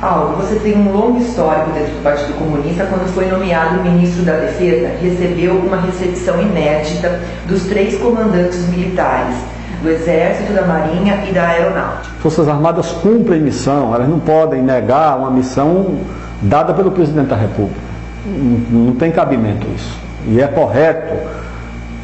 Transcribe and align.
Aldo, 0.00 0.36
você 0.36 0.56
tem 0.56 0.76
um 0.76 0.92
longo 0.92 1.18
histórico 1.18 1.70
dentro 1.70 1.94
do 1.94 2.02
Partido 2.02 2.34
Comunista. 2.34 2.84
Quando 2.84 3.08
foi 3.14 3.26
nomeado 3.26 3.82
ministro 3.82 4.24
da 4.24 4.36
Defesa, 4.36 4.90
recebeu 5.00 5.54
uma 5.54 5.80
recepção 5.80 6.40
inédita 6.40 7.20
dos 7.46 7.64
três 7.64 7.96
comandantes 7.96 8.68
militares, 8.68 9.36
do 9.82 9.90
Exército, 9.90 10.52
da 10.52 10.62
Marinha 10.66 11.24
e 11.28 11.32
da 11.32 11.48
Aeronáutica. 11.48 12.14
Forças 12.20 12.48
Armadas 12.48 12.90
cumprem 12.92 13.40
missão, 13.40 13.94
elas 13.94 14.08
não 14.08 14.18
podem 14.18 14.62
negar 14.62 15.18
uma 15.18 15.30
missão 15.30 15.98
dada 16.42 16.74
pelo 16.74 16.90
presidente 16.90 17.28
da 17.28 17.36
República. 17.36 17.80
Não, 18.70 18.92
tem 18.96 19.10
cabimento 19.10 19.66
isso. 19.74 19.98
E 20.28 20.40
é 20.40 20.46
correto 20.46 21.14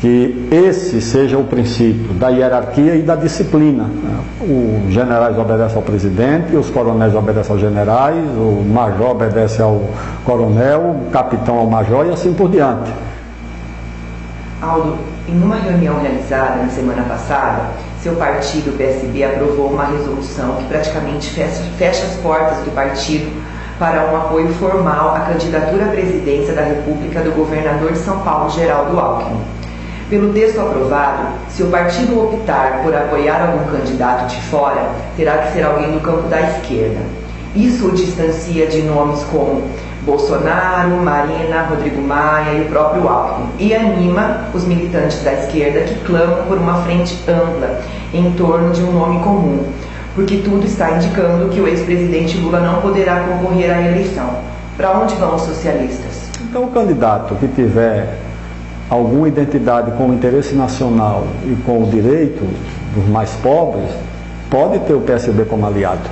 que 0.03 0.49
esse 0.51 1.01
seja 1.01 1.39
o 1.39 1.45
princípio 1.45 2.13
da 2.15 2.27
hierarquia 2.29 2.97
e 2.97 3.03
da 3.03 3.15
disciplina. 3.15 3.89
Os 4.41 4.93
generais 4.93 5.39
obedecem 5.39 5.77
ao 5.77 5.83
presidente, 5.83 6.57
os 6.57 6.69
coronéis 6.71 7.15
obedecem 7.15 7.53
aos 7.53 7.61
generais, 7.61 8.19
o 8.37 8.65
major 8.67 9.13
obedece 9.13 9.63
ao 9.63 9.81
coronel, 10.25 10.97
o 11.07 11.11
capitão 11.13 11.57
ao 11.57 11.69
major 11.69 12.05
e 12.05 12.11
assim 12.11 12.35
por 12.35 12.51
diante. 12.51 12.91
Aldo, 14.61 14.99
em 15.29 15.41
uma 15.41 15.55
reunião 15.55 16.01
realizada 16.01 16.65
na 16.65 16.69
semana 16.69 17.05
passada, 17.05 17.71
seu 18.01 18.17
partido, 18.17 18.71
o 18.71 18.77
PSB, 18.77 19.23
aprovou 19.23 19.69
uma 19.69 19.85
resolução 19.85 20.57
que 20.57 20.65
praticamente 20.65 21.31
fecha, 21.31 21.63
fecha 21.79 22.03
as 22.07 22.17
portas 22.17 22.59
do 22.65 22.75
partido 22.75 23.31
para 23.79 24.11
um 24.11 24.17
apoio 24.17 24.49
formal 24.55 25.15
à 25.15 25.21
candidatura 25.21 25.85
à 25.85 25.89
presidência 25.91 26.55
da 26.55 26.63
República 26.63 27.21
do 27.21 27.31
governador 27.31 27.93
de 27.93 27.99
São 27.99 28.19
Paulo, 28.19 28.51
Geraldo 28.51 28.99
Alckmin. 28.99 29.62
Pelo 30.13 30.31
texto 30.35 30.61
aprovado, 30.61 31.29
se 31.49 31.63
o 31.63 31.69
partido 31.69 32.23
optar 32.23 32.83
por 32.83 32.95
apoiar 32.95 33.49
algum 33.49 33.65
candidato 33.75 34.27
de 34.27 34.39
fora, 34.43 34.91
terá 35.17 35.39
que 35.39 35.55
ser 35.55 35.63
alguém 35.63 35.91
do 35.91 36.01
campo 36.01 36.29
da 36.29 36.39
esquerda. 36.39 37.01
Isso 37.57 37.87
o 37.87 37.93
distancia 37.93 38.67
de 38.67 38.83
nomes 38.83 39.25
como 39.33 39.63
Bolsonaro, 40.03 40.91
Marina, 40.97 41.63
Rodrigo 41.63 42.03
Maia 42.03 42.59
e 42.59 42.61
o 42.61 42.65
próprio 42.67 43.09
Alckmin, 43.09 43.49
e 43.59 43.75
anima 43.75 44.49
os 44.53 44.67
militantes 44.67 45.25
da 45.25 45.33
esquerda 45.33 45.81
que 45.81 45.95
clamam 46.05 46.45
por 46.47 46.59
uma 46.59 46.83
frente 46.83 47.19
ampla 47.27 47.81
em 48.13 48.33
torno 48.33 48.71
de 48.71 48.83
um 48.83 48.93
nome 48.93 49.19
comum, 49.25 49.65
porque 50.15 50.43
tudo 50.45 50.67
está 50.67 50.91
indicando 50.91 51.49
que 51.49 51.59
o 51.59 51.67
ex-presidente 51.67 52.37
Lula 52.37 52.61
não 52.61 52.83
poderá 52.83 53.21
concorrer 53.21 53.75
à 53.75 53.81
eleição. 53.81 54.29
Para 54.77 54.91
onde 54.91 55.15
vão 55.15 55.37
os 55.37 55.41
socialistas? 55.41 56.29
Então, 56.39 56.65
o 56.65 56.69
candidato 56.69 57.35
que 57.37 57.49
tiver 57.49 58.19
alguma 58.93 59.27
identidade 59.27 59.91
com 59.93 60.11
o 60.11 60.15
interesse 60.15 60.55
nacional 60.55 61.27
e 61.45 61.57
com 61.65 61.83
o 61.83 61.87
direito 61.87 62.47
dos 62.95 63.09
mais 63.09 63.31
pobres, 63.43 63.89
pode 64.51 64.81
ter 64.81 64.93
o 64.93 65.01
PSB 65.01 65.47
como 65.47 65.67
aliado. 65.67 66.11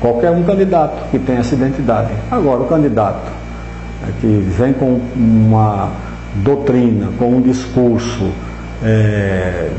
Qualquer 0.00 0.32
um 0.32 0.42
candidato 0.42 1.08
que 1.10 1.20
tenha 1.20 1.38
essa 1.38 1.54
identidade. 1.54 2.10
Agora, 2.32 2.62
o 2.62 2.66
candidato 2.66 3.30
é, 4.02 4.10
que 4.20 4.26
vem 4.26 4.72
com 4.72 5.00
uma 5.14 5.90
doutrina, 6.34 7.10
com 7.16 7.36
um 7.36 7.40
discurso 7.40 8.28
é, 8.82 9.70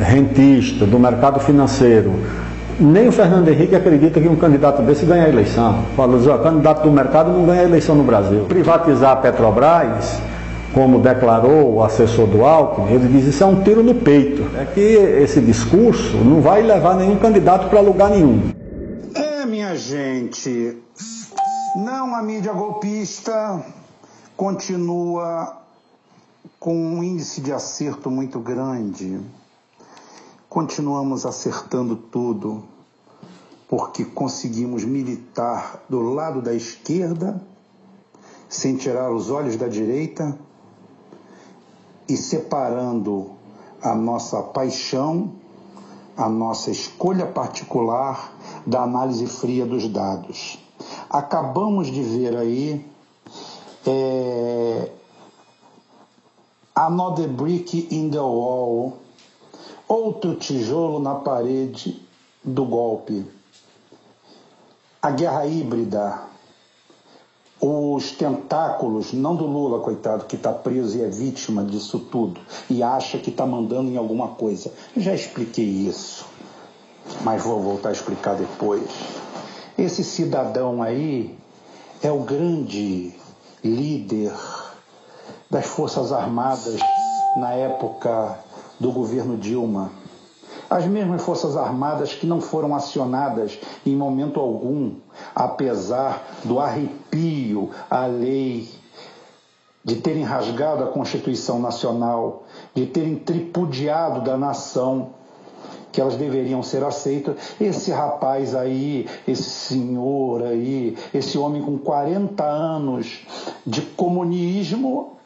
rentista 0.00 0.86
do 0.86 0.98
mercado 0.98 1.38
financeiro, 1.38 2.14
nem 2.80 3.08
o 3.08 3.12
Fernando 3.12 3.48
Henrique 3.48 3.76
acredita 3.76 4.18
que 4.18 4.26
um 4.26 4.36
candidato 4.36 4.80
desse 4.80 5.04
ganha 5.04 5.24
a 5.24 5.28
eleição. 5.28 5.80
Fala, 5.94 6.16
o 6.16 6.38
candidato 6.38 6.82
do 6.82 6.90
mercado 6.90 7.30
não 7.30 7.44
ganha 7.44 7.60
a 7.60 7.64
eleição 7.64 7.94
no 7.94 8.04
Brasil. 8.04 8.46
Privatizar 8.48 9.12
a 9.12 9.16
Petrobras 9.16 10.18
como 10.72 11.00
declarou 11.00 11.74
o 11.74 11.82
assessor 11.82 12.26
do 12.26 12.44
Alckmin, 12.44 12.90
ele 12.92 13.08
diz 13.08 13.26
isso 13.26 13.44
é 13.44 13.46
um 13.46 13.62
tiro 13.62 13.82
no 13.82 13.94
peito. 13.94 14.42
É 14.56 14.64
que 14.64 14.80
esse 14.80 15.40
discurso 15.40 16.16
não 16.16 16.40
vai 16.40 16.62
levar 16.62 16.96
nenhum 16.96 17.18
candidato 17.18 17.68
para 17.68 17.80
lugar 17.80 18.10
nenhum. 18.10 18.52
É, 19.14 19.44
minha 19.44 19.76
gente, 19.76 20.78
não 21.76 22.14
a 22.14 22.22
mídia 22.22 22.52
golpista 22.52 23.64
continua 24.36 25.58
com 26.58 26.74
um 26.74 27.02
índice 27.02 27.40
de 27.40 27.52
acerto 27.52 28.10
muito 28.10 28.38
grande. 28.38 29.20
Continuamos 30.48 31.26
acertando 31.26 31.96
tudo 31.96 32.64
porque 33.68 34.04
conseguimos 34.04 34.84
militar 34.84 35.82
do 35.88 36.00
lado 36.00 36.42
da 36.42 36.54
esquerda 36.54 37.40
sem 38.48 38.76
tirar 38.76 39.10
os 39.10 39.30
olhos 39.30 39.56
da 39.56 39.66
direita 39.66 40.36
e 42.08 42.16
separando 42.16 43.30
a 43.82 43.94
nossa 43.94 44.42
paixão, 44.42 45.32
a 46.16 46.28
nossa 46.28 46.70
escolha 46.70 47.26
particular 47.26 48.32
da 48.66 48.82
análise 48.82 49.26
fria 49.26 49.66
dos 49.66 49.88
dados. 49.88 50.58
Acabamos 51.08 51.88
de 51.88 52.02
ver 52.02 52.36
aí 52.36 52.86
é, 53.86 54.90
Another 56.74 57.28
Brick 57.28 57.88
in 57.90 58.10
the 58.10 58.18
Wall, 58.18 58.98
outro 59.86 60.36
tijolo 60.36 60.98
na 60.98 61.16
parede 61.16 62.02
do 62.42 62.64
golpe. 62.64 63.26
A 65.00 65.10
guerra 65.10 65.46
híbrida, 65.46 66.31
os 67.62 68.10
tentáculos, 68.10 69.12
não 69.12 69.36
do 69.36 69.46
Lula, 69.46 69.78
coitado, 69.78 70.24
que 70.24 70.34
está 70.34 70.52
preso 70.52 70.98
e 70.98 71.02
é 71.02 71.08
vítima 71.08 71.62
disso 71.62 72.00
tudo, 72.00 72.40
e 72.68 72.82
acha 72.82 73.18
que 73.18 73.30
está 73.30 73.46
mandando 73.46 73.88
em 73.88 73.96
alguma 73.96 74.28
coisa. 74.28 74.72
Eu 74.96 75.00
já 75.00 75.14
expliquei 75.14 75.64
isso, 75.64 76.26
mas 77.20 77.40
vou 77.40 77.60
voltar 77.60 77.90
a 77.90 77.92
explicar 77.92 78.34
depois. 78.34 78.90
Esse 79.78 80.02
cidadão 80.02 80.82
aí 80.82 81.38
é 82.02 82.10
o 82.10 82.24
grande 82.24 83.14
líder 83.62 84.32
das 85.48 85.66
Forças 85.66 86.10
Armadas 86.10 86.80
na 87.36 87.52
época 87.52 88.40
do 88.80 88.90
governo 88.90 89.36
Dilma 89.36 90.02
as 90.72 90.86
mesmas 90.86 91.20
Forças 91.20 91.54
Armadas 91.54 92.14
que 92.14 92.26
não 92.26 92.40
foram 92.40 92.74
acionadas 92.74 93.58
em 93.84 93.94
momento 93.94 94.40
algum, 94.40 94.94
apesar 95.34 96.22
do 96.44 96.60
arrepio 96.60 97.70
à 97.90 98.06
lei, 98.06 98.68
de 99.84 99.96
terem 99.96 100.22
rasgado 100.22 100.84
a 100.84 100.88
Constituição 100.88 101.58
Nacional, 101.58 102.44
de 102.74 102.86
terem 102.86 103.16
tripudiado 103.16 104.20
da 104.22 104.36
nação, 104.36 105.10
que 105.90 106.00
elas 106.00 106.16
deveriam 106.16 106.62
ser 106.62 106.82
aceitas. 106.82 107.36
Esse 107.60 107.90
rapaz 107.90 108.54
aí, 108.54 109.08
esse 109.28 109.42
senhor 109.42 110.42
aí, 110.42 110.96
esse 111.12 111.36
homem 111.36 111.62
com 111.62 111.76
40 111.78 112.42
anos 112.44 113.26
de 113.66 113.82
comunismo, 113.82 115.18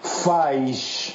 faz 0.00 1.14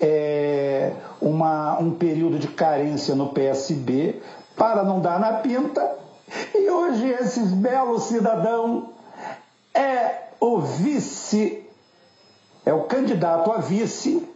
é, 0.00 0.92
uma, 1.20 1.78
um 1.78 1.92
período 1.92 2.38
de 2.38 2.48
carência 2.48 3.14
no 3.14 3.30
PSB 3.30 4.20
para 4.56 4.84
não 4.84 5.00
dar 5.00 5.18
na 5.18 5.34
pinta. 5.34 6.03
E 6.54 6.70
hoje 6.70 7.08
esse 7.08 7.40
belo 7.40 7.98
cidadão 7.98 8.90
é 9.74 10.28
o 10.40 10.60
vice, 10.60 11.64
é 12.64 12.72
o 12.72 12.82
candidato 12.82 13.50
a 13.52 13.58
vice 13.58 14.28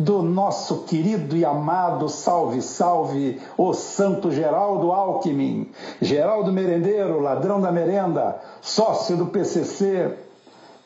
do 0.00 0.22
nosso 0.22 0.84
querido 0.84 1.36
e 1.36 1.44
amado 1.44 2.08
salve, 2.08 2.62
salve, 2.62 3.40
o 3.56 3.74
santo 3.74 4.30
Geraldo 4.30 4.90
Alckmin, 4.92 5.70
Geraldo 6.00 6.50
Merendeiro, 6.50 7.20
ladrão 7.20 7.60
da 7.60 7.70
merenda, 7.70 8.40
sócio 8.62 9.14
do 9.16 9.26
PCC, 9.26 10.16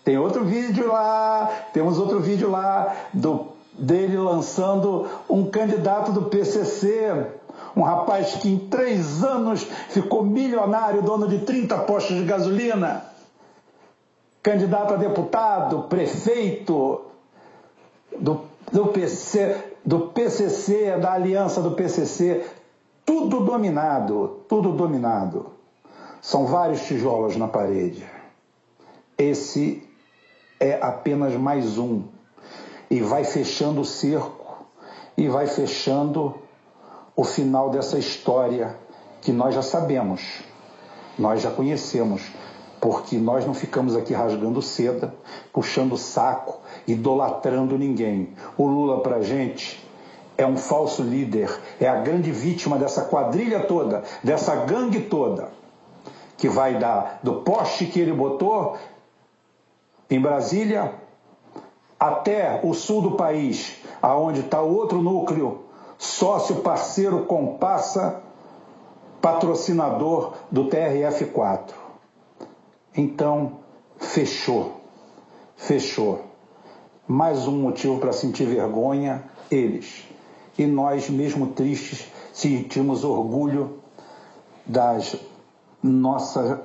tem 0.05 0.19
outro 0.19 0.45
vídeo 0.45 0.89
lá, 0.89 1.49
temos 1.73 1.99
outro 1.99 2.21
vídeo 2.21 2.51
lá 2.51 2.95
do, 3.13 3.47
dele 3.73 4.19
lançando 4.19 5.07
um 5.31 5.49
candidato 5.49 6.13
do 6.13 6.23
PCC, 6.23 7.27
um 7.77 7.83
rapaz 7.83 8.35
que 8.37 8.49
em 8.49 8.59
três 8.59 9.23
anos 9.25 9.65
ficou 9.89 10.25
milionário, 10.25 11.03
dono 11.03 11.27
de 11.27 11.41
30 11.41 11.79
postos 11.79 12.17
de 12.17 12.25
gasolina, 12.25 13.05
candidato 14.43 14.95
a 14.95 14.97
deputado, 14.97 15.85
prefeito 15.89 17.07
do, 18.19 18.43
do, 18.71 18.87
PC, 18.87 19.57
do 19.85 20.09
PCC, 20.09 20.97
da 20.99 21.13
aliança 21.13 21.61
do 21.61 21.73
PCC, 21.73 22.45
tudo 23.05 23.41
dominado, 23.41 24.41
tudo 24.49 24.73
dominado. 24.73 25.47
São 26.21 26.47
vários 26.47 26.83
tijolos 26.83 27.37
na 27.37 27.49
parede. 27.49 28.05
Esse 29.19 29.83
é 30.59 30.79
apenas 30.81 31.35
mais 31.35 31.77
um. 31.77 32.03
E 32.91 33.01
vai 33.01 33.25
fechando 33.25 33.81
o 33.81 33.85
cerco 33.85 34.65
e 35.17 35.29
vai 35.29 35.47
fechando 35.47 36.35
o 37.17 37.25
final 37.25 37.71
dessa 37.71 37.99
história 37.99 38.77
que 39.21 39.33
nós 39.33 39.55
já 39.55 39.63
sabemos, 39.63 40.43
nós 41.19 41.43
já 41.43 41.51
conhecemos, 41.51 42.23
porque 42.81 43.17
nós 43.17 43.47
não 43.47 43.55
ficamos 43.55 43.97
aqui 43.97 44.13
rasgando 44.13 44.61
seda, 44.61 45.15
puxando 45.53 45.97
saco, 45.97 46.61
idolatrando 46.87 47.79
ninguém. 47.79 48.35
O 48.59 48.67
Lula 48.67 49.01
para 49.01 49.23
gente 49.23 49.83
é 50.37 50.45
um 50.45 50.57
falso 50.57 51.03
líder, 51.03 51.49
é 51.81 51.89
a 51.89 52.01
grande 52.01 52.31
vítima 52.31 52.77
dessa 52.77 53.03
quadrilha 53.03 53.61
toda, 53.61 54.03
dessa 54.23 54.55
gangue 54.57 55.01
toda, 55.01 55.49
que 56.37 56.49
vai 56.49 56.79
dar 56.79 57.21
do 57.23 57.37
poste 57.37 57.87
que 57.87 58.01
ele 58.01 58.13
botou 58.13 58.77
em 60.11 60.21
Brasília 60.21 60.93
até 61.99 62.61
o 62.63 62.75
sul 62.75 63.01
do 63.01 63.13
país, 63.13 63.79
aonde 64.03 64.41
está 64.41 64.61
outro 64.61 65.01
núcleo, 65.01 65.64
sócio, 65.99 66.57
parceiro, 66.57 67.25
compassa, 67.25 68.23
patrocinador 69.21 70.35
do 70.51 70.69
TRF4. 70.69 71.73
Então, 72.97 73.61
fechou, 73.99 74.81
fechou. 75.57 76.25
Mais 77.07 77.47
um 77.47 77.59
motivo 77.61 77.99
para 77.99 78.13
sentir 78.13 78.47
vergonha, 78.47 79.25
eles. 79.51 80.05
E 80.57 80.67
nós, 80.67 81.11
mesmo 81.11 81.49
tristes, 81.49 82.07
sentimos 82.33 83.05
orgulho 83.05 83.81
das 84.65 85.17
nossa, 85.83 86.63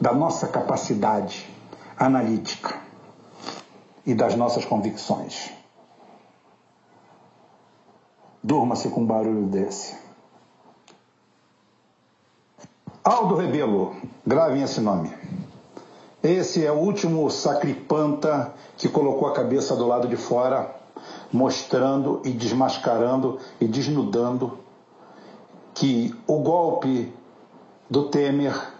da 0.00 0.12
nossa 0.12 0.46
capacidade 0.48 1.48
analítica 1.98 2.78
e 4.04 4.14
das 4.14 4.34
nossas 4.36 4.64
convicções. 4.64 5.50
Durma-se 8.46 8.88
com 8.90 9.00
um 9.00 9.06
barulho 9.06 9.46
desse. 9.46 9.96
Aldo 13.02 13.34
Rebelo, 13.34 13.96
gravem 14.24 14.62
esse 14.62 14.80
nome. 14.80 15.12
Esse 16.22 16.64
é 16.64 16.70
o 16.70 16.76
último 16.76 17.28
sacripanta 17.28 18.54
que 18.76 18.88
colocou 18.88 19.26
a 19.26 19.32
cabeça 19.32 19.74
do 19.74 19.86
lado 19.86 20.06
de 20.06 20.16
fora, 20.16 20.74
mostrando 21.32 22.22
e 22.24 22.30
desmascarando 22.30 23.40
e 23.60 23.66
desnudando 23.66 24.58
que 25.74 26.14
o 26.26 26.38
golpe 26.38 27.12
do 27.90 28.08
Temer 28.08 28.72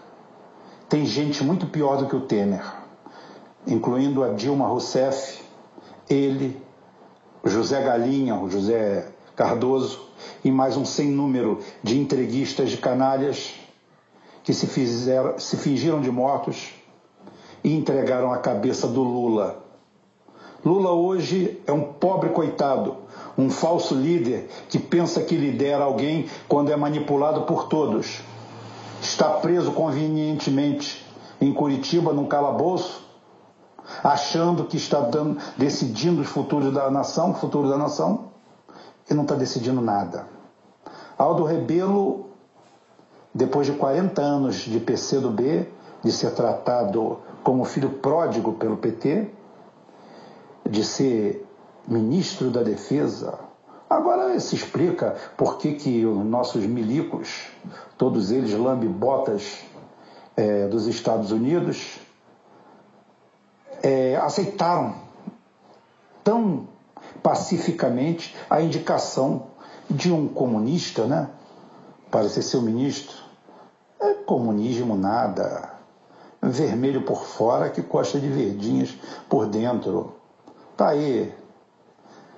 tem 0.87 1.05
gente 1.05 1.43
muito 1.43 1.67
pior 1.67 1.97
do 1.97 2.07
que 2.07 2.15
o 2.15 2.21
Temer 2.21 2.77
incluindo 3.67 4.23
a 4.23 4.29
Dilma 4.29 4.65
Rousseff, 4.65 5.43
ele, 6.09 6.59
José 7.43 7.81
Galinha, 7.81 8.35
o 8.35 8.49
José 8.49 9.11
Cardoso 9.37 9.99
e 10.43 10.49
mais 10.49 10.75
um 10.77 10.83
sem 10.83 11.11
número 11.11 11.59
de 11.83 11.99
entreguistas 11.99 12.71
de 12.71 12.77
canalhas 12.77 13.53
que 14.43 14.51
se, 14.51 14.65
fizeram, 14.65 15.37
se 15.37 15.55
fingiram 15.57 16.01
de 16.01 16.09
mortos 16.09 16.69
e 17.63 17.71
entregaram 17.77 18.33
a 18.33 18.39
cabeça 18.39 18.87
do 18.87 19.03
Lula. 19.03 19.63
Lula 20.65 20.91
hoje 20.91 21.61
é 21.67 21.71
um 21.71 21.83
pobre 21.83 22.31
coitado, 22.31 22.97
um 23.37 23.47
falso 23.51 23.93
líder 23.93 24.49
que 24.69 24.79
pensa 24.79 25.21
que 25.21 25.37
lidera 25.37 25.83
alguém 25.83 26.27
quando 26.47 26.71
é 26.71 26.75
manipulado 26.75 27.43
por 27.43 27.67
todos. 27.67 28.21
Está 28.99 29.29
preso 29.29 29.71
convenientemente 29.71 31.05
em 31.39 31.53
Curitiba, 31.53 32.11
num 32.11 32.25
calabouço, 32.25 33.05
achando 34.03 34.63
que 34.63 34.77
está 34.77 34.99
dando, 34.99 35.37
decidindo 35.55 36.23
o 36.23 36.25
futuro 36.25 36.71
da 36.71 36.89
nação, 36.89 37.35
futuro 37.35 37.69
da 37.69 37.77
nação, 37.77 38.26
e 39.09 39.13
não 39.13 39.23
está 39.23 39.35
decidindo 39.35 39.81
nada. 39.81 40.27
Aldo 41.17 41.43
Rebelo, 41.43 42.27
depois 43.33 43.67
de 43.67 43.73
40 43.73 44.21
anos 44.21 44.55
de 44.55 44.79
PCdoB, 44.79 45.67
de 46.03 46.11
ser 46.11 46.31
tratado 46.31 47.19
como 47.43 47.65
filho 47.65 47.89
pródigo 47.89 48.53
pelo 48.53 48.77
PT, 48.77 49.29
de 50.69 50.83
ser 50.83 51.45
ministro 51.87 52.49
da 52.49 52.61
Defesa, 52.61 53.39
agora 53.89 54.39
se 54.39 54.55
explica 54.55 55.15
por 55.37 55.57
que, 55.57 55.73
que 55.73 56.05
os 56.05 56.25
nossos 56.25 56.65
milicos, 56.65 57.47
todos 57.97 58.31
eles 58.31 58.53
lambe-botas 58.53 59.59
é, 60.35 60.67
dos 60.67 60.87
Estados 60.87 61.31
Unidos, 61.31 61.99
é, 63.81 64.15
aceitaram 64.17 64.95
tão 66.23 66.67
pacificamente 67.27 68.33
a 68.49 68.61
indicação 68.61 69.47
de 69.89 70.13
um 70.13 70.29
comunista, 70.29 71.05
né? 71.05 71.29
Parecer 72.09 72.41
ser 72.41 72.55
o 72.55 72.61
ministro. 72.61 73.17
É 73.99 74.13
comunismo 74.13 74.95
nada. 74.95 75.73
Vermelho 76.41 77.01
por 77.01 77.25
fora 77.25 77.69
que 77.69 77.81
gosta 77.81 78.17
de 78.17 78.29
verdinhas 78.29 78.95
por 79.27 79.45
dentro. 79.45 80.15
Tá 80.77 80.87
aí. 80.87 81.35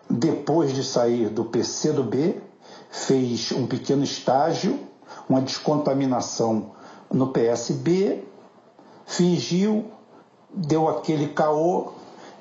Depois 0.10 0.74
de 0.74 0.84
sair 0.84 1.30
do 1.30 1.46
PC 1.46 1.94
do 1.94 2.04
B, 2.04 2.42
fez 2.90 3.52
um 3.52 3.68
pequeno 3.68 4.04
estágio, 4.04 4.80
uma 5.30 5.40
descontaminação 5.40 6.72
no 7.12 7.28
PSB, 7.28 8.28
fingiu 9.06 9.86
deu 10.52 10.90
aquele 10.90 11.28
caô 11.28 11.94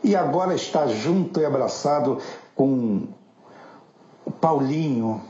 e 0.03 0.15
agora 0.15 0.55
está 0.55 0.87
junto 0.87 1.41
e 1.41 1.45
abraçado 1.45 2.19
com 2.55 3.09
o 4.25 4.31
Paulinho, 4.31 5.21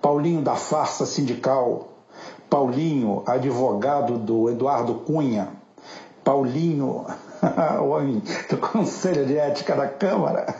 Paulinho 0.00 0.42
da 0.42 0.54
farsa 0.54 1.06
sindical, 1.06 1.88
Paulinho, 2.48 3.22
advogado 3.26 4.18
do 4.18 4.50
Eduardo 4.50 4.94
Cunha, 4.96 5.48
Paulinho, 6.22 7.06
o 7.80 7.88
homem 7.88 8.22
do 8.48 8.56
Conselho 8.58 9.26
de 9.26 9.36
Ética 9.36 9.74
da 9.74 9.88
Câmara, 9.88 10.54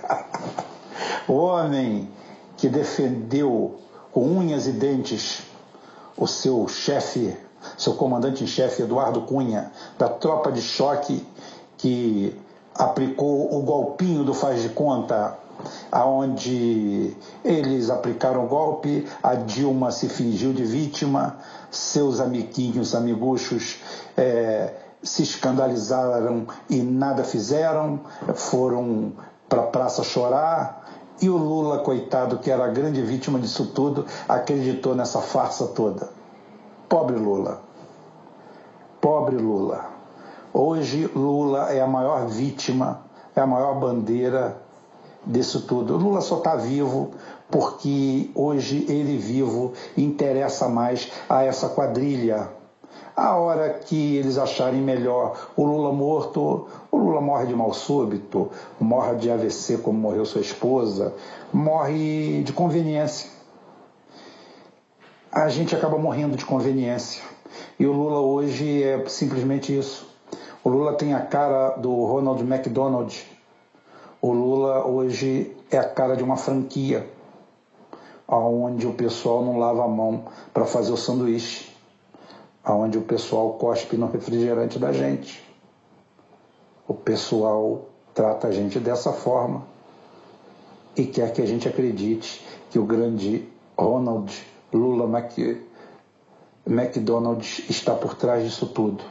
o 1.29 1.35
homem 1.35 2.11
que 2.57 2.69
defendeu 2.69 3.77
com 4.13 4.23
unhas 4.25 4.67
e 4.67 4.73
dentes 4.73 5.43
o 6.17 6.27
seu 6.27 6.67
chefe, 6.69 7.37
seu 7.77 7.95
comandante 7.95 8.45
em 8.45 8.47
chefe 8.47 8.83
Eduardo 8.83 9.23
Cunha, 9.23 9.73
da 9.99 10.09
tropa 10.09 10.53
de 10.53 10.63
choque 10.63 11.27
que 11.77 12.37
aplicou 12.75 13.57
o 13.57 13.63
golpinho 13.63 14.25
do 14.25 14.35
faz 14.35 14.63
de 14.63 14.69
conta, 14.71 15.39
aonde 15.91 17.17
eles 17.45 17.91
aplicaram 17.91 18.45
o 18.45 18.49
golpe, 18.49 19.07
a 19.23 19.35
Dilma 19.35 19.91
se 19.91 20.09
fingiu 20.09 20.53
de 20.53 20.65
vítima, 20.65 21.39
seus 21.71 22.21
amiguinhos, 22.21 22.95
amiguchos, 22.95 23.79
é, 24.17 24.75
se 25.03 25.23
escandalizaram 25.23 26.47
e 26.69 26.83
nada 26.83 27.23
fizeram, 27.23 28.01
foram 28.35 29.13
para 29.49 29.63
a 29.63 29.67
praça 29.67 30.03
chorar, 30.03 30.85
e 31.21 31.29
o 31.29 31.37
Lula, 31.37 31.79
coitado, 31.79 32.39
que 32.39 32.51
era 32.51 32.65
a 32.65 32.69
grande 32.69 33.01
vítima 33.01 33.39
disso 33.39 33.67
tudo, 33.67 34.05
acreditou 34.29 34.95
nessa 34.95 35.21
farsa 35.21 35.69
toda. 35.69 36.11
Pobre 36.89 37.17
Lula. 37.17 37.61
Pobre 39.01 39.37
Lula. 39.37 39.94
Hoje 40.57 41.11
Lula 41.17 41.73
é 41.73 41.81
a 41.81 41.87
maior 41.89 42.29
vítima, 42.29 43.03
é 43.35 43.41
a 43.41 43.47
maior 43.47 43.75
bandeira 43.81 44.57
disso 45.27 45.63
tudo. 45.63 45.97
Lula 45.97 46.21
só 46.21 46.39
está 46.39 46.55
vivo 46.55 47.11
porque 47.51 48.31
hoje 48.37 48.87
ele 48.89 49.17
vivo 49.19 49.73
interessa 49.97 50.69
mais 50.69 51.11
a 51.29 51.43
essa 51.43 51.69
quadrilha. 51.71 52.51
A 53.17 53.35
hora 53.35 53.69
que 53.71 54.15
eles 54.15 54.39
acharem 54.39 54.81
melhor 54.81 55.37
o 55.57 55.65
Lula 55.65 55.93
morto, 55.93 56.69
o 56.89 56.97
Lula 56.99 57.21
morre 57.21 57.47
de 57.47 57.57
mal 57.57 57.75
súbito, 57.75 58.49
morre 58.79 59.17
de 59.17 59.33
AVC 59.33 59.79
como 59.79 59.99
morreu 59.99 60.25
sua 60.25 60.41
esposa, 60.41 61.13
morre 61.53 62.45
de 62.45 62.53
conveniência. 62.53 63.29
A 65.33 65.49
gente 65.49 65.75
acaba 65.75 65.99
morrendo 65.99 66.37
de 66.37 66.45
conveniência. 66.45 67.25
E 67.77 67.85
o 67.85 67.93
Lula 67.93 68.21
hoje 68.21 68.85
é 68.85 69.05
simplesmente 69.09 69.77
isso. 69.77 70.14
O 70.65 70.71
Lula 70.71 70.95
tem 70.95 71.13
a 71.13 71.21
cara 71.21 71.77
do 71.77 72.07
Ronald 72.07 72.41
McDonald. 72.43 73.23
O 74.23 74.33
Lula 74.33 74.87
hoje 74.87 75.55
é 75.71 75.77
a 75.77 75.87
cara 75.87 76.17
de 76.17 76.25
uma 76.25 76.39
franquia, 76.39 77.07
onde 78.27 78.87
o 78.87 78.95
pessoal 78.95 79.45
não 79.45 79.59
lava 79.59 79.85
a 79.85 79.89
mão 79.89 80.25
para 80.55 80.65
fazer 80.65 80.91
o 80.91 80.97
sanduíche, 80.97 81.71
onde 82.67 82.97
o 82.97 83.03
pessoal 83.03 83.53
cospe 83.59 83.99
no 83.99 84.07
refrigerante 84.07 84.79
da 84.79 84.91
gente. 84.91 85.47
O 86.89 86.95
pessoal 86.95 87.83
trata 88.15 88.49
a 88.49 88.51
gente 88.51 88.81
dessa 88.81 89.13
forma 89.13 89.67
e 90.97 91.05
quer 91.05 91.31
que 91.35 91.43
a 91.43 91.47
gente 91.47 91.69
acredite 91.69 92.43
que 92.71 92.79
o 92.79 92.87
grande 92.87 93.47
Ronald 93.77 94.33
Lula 94.73 95.07
Mac... 95.07 95.33
McDonald 96.67 97.47
está 97.69 97.95
por 97.95 98.15
trás 98.15 98.43
disso 98.43 98.67
tudo. 98.67 99.05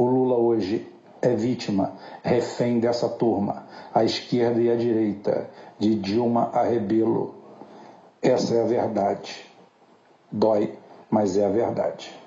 O 0.00 0.06
Lula 0.06 0.34
hoje 0.38 0.90
é 1.20 1.34
vítima, 1.34 1.92
refém 2.22 2.80
dessa 2.80 3.06
turma, 3.06 3.66
a 3.92 4.02
esquerda 4.02 4.58
e 4.58 4.70
a 4.70 4.74
direita, 4.74 5.50
de 5.78 5.94
Dilma 5.94 6.48
a 6.54 6.62
Rebelo. 6.62 7.34
Essa 8.22 8.54
é 8.54 8.62
a 8.62 8.66
verdade. 8.66 9.44
Dói, 10.32 10.72
mas 11.10 11.36
é 11.36 11.44
a 11.44 11.50
verdade. 11.50 12.18